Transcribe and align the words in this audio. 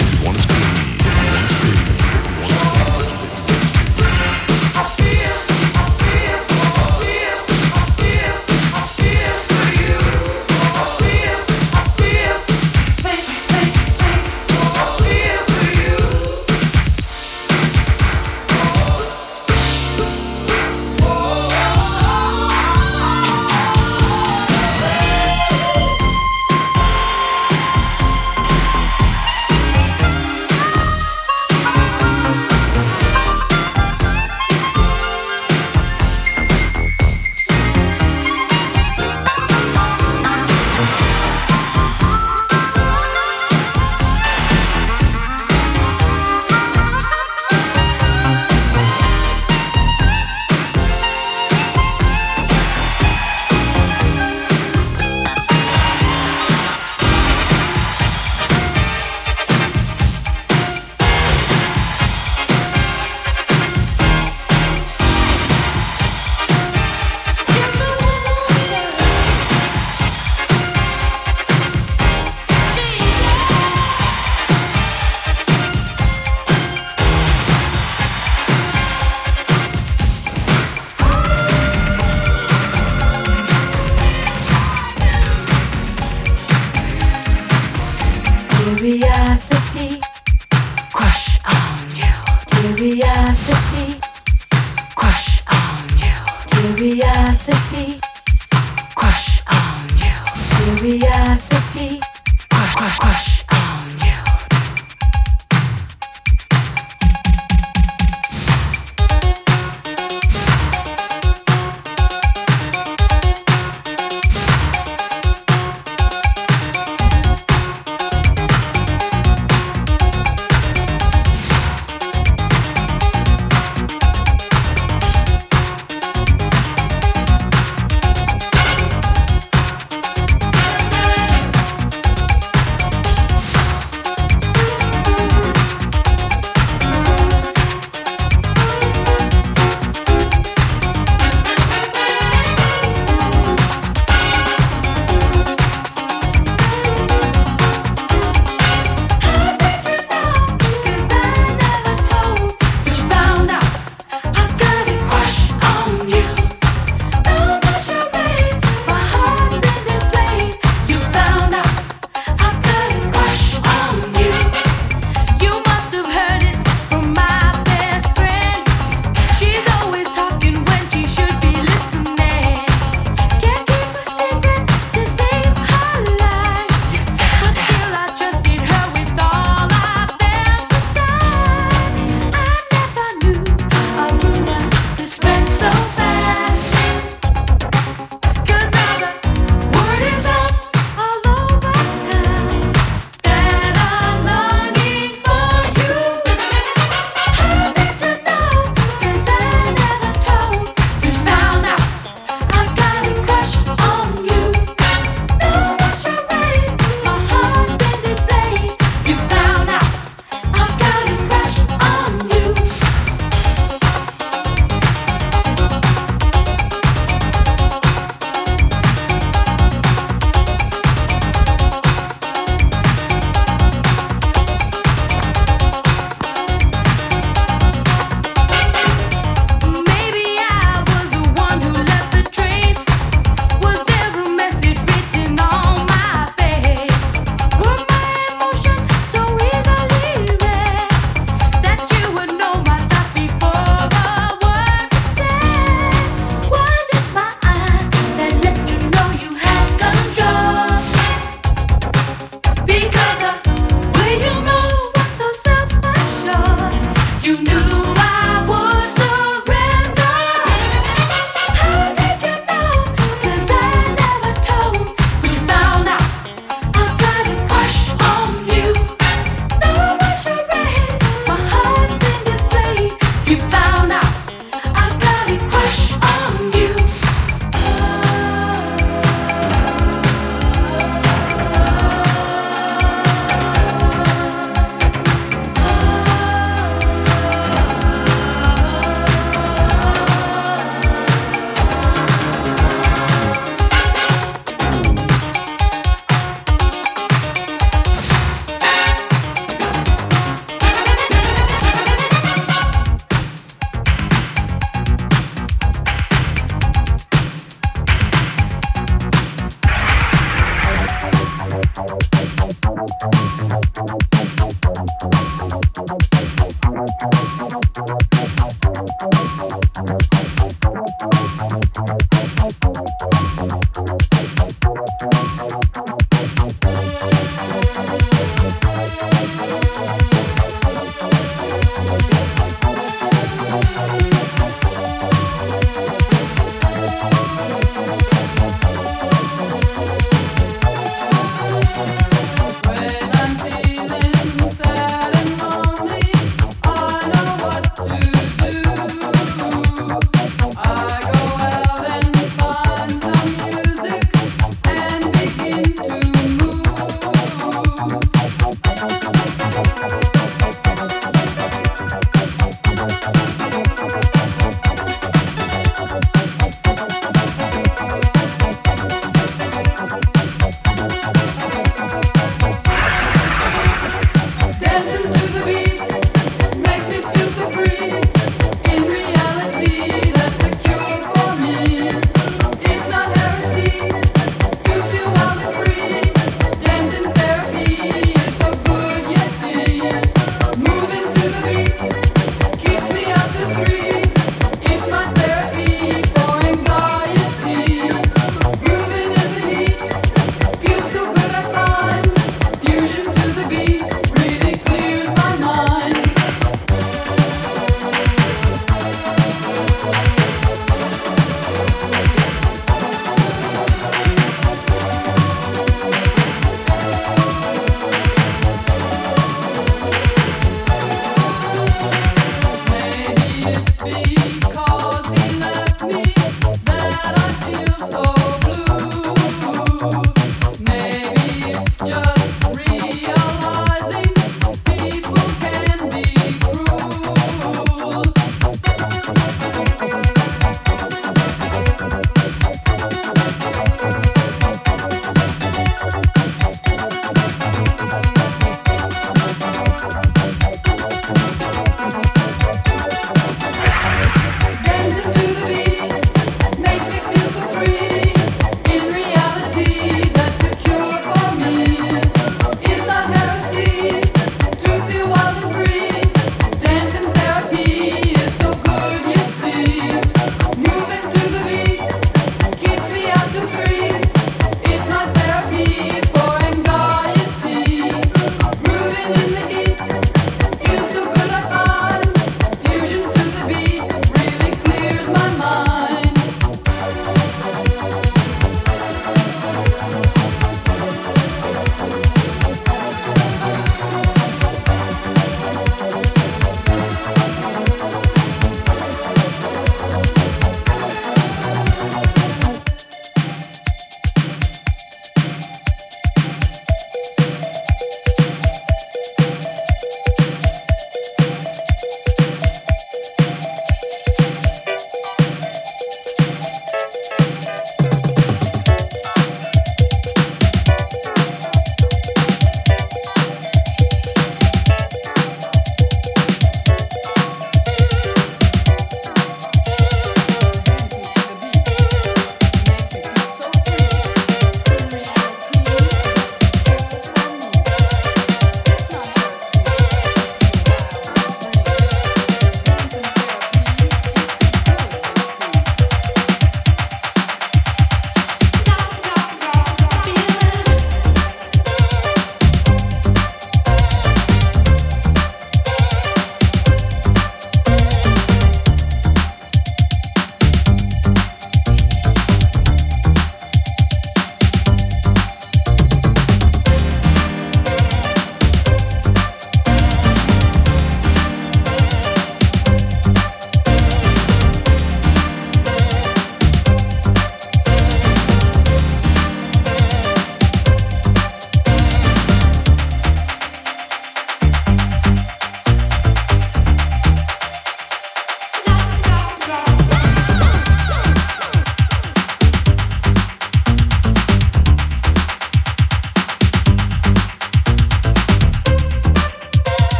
You 0.00 0.24
wanna 0.24 0.38
scream. 0.38 0.89